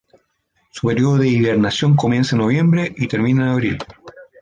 [0.71, 3.77] Su período de hibernación comienza en noviembre y termina en abril.